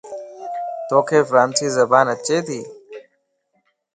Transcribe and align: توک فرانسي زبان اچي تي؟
توک 0.89 1.09
فرانسي 1.29 1.67
زبان 1.77 2.05
اچي 2.13 2.37
تي؟ 2.47 2.61